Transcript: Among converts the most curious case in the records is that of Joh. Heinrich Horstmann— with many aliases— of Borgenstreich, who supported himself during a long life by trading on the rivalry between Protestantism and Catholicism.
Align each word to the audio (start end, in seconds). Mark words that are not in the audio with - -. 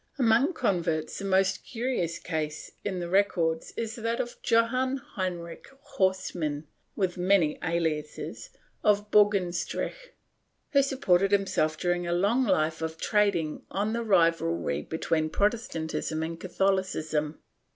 Among 0.17 0.53
converts 0.53 1.19
the 1.19 1.25
most 1.25 1.63
curious 1.63 2.17
case 2.17 2.71
in 2.83 2.99
the 2.99 3.07
records 3.07 3.71
is 3.77 3.95
that 3.97 4.19
of 4.19 4.41
Joh. 4.41 4.63
Heinrich 4.65 5.67
Horstmann— 5.93 6.63
with 6.95 7.19
many 7.19 7.59
aliases— 7.63 8.49
of 8.91 9.11
Borgenstreich, 9.11 10.09
who 10.71 10.81
supported 10.81 11.31
himself 11.31 11.77
during 11.77 12.07
a 12.07 12.13
long 12.13 12.45
life 12.45 12.79
by 12.79 12.87
trading 12.97 13.61
on 13.69 13.93
the 13.93 14.01
rivalry 14.01 14.81
between 14.81 15.29
Protestantism 15.29 16.23
and 16.23 16.39
Catholicism. 16.39 17.37